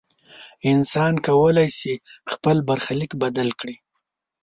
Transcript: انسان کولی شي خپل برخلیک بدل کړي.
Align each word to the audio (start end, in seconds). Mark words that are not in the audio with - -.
انسان 0.71 1.13
کولی 1.27 1.69
شي 1.77 1.93
خپل 2.31 2.57
برخلیک 2.69 3.11
بدل 3.21 3.49
کړي. 3.59 3.75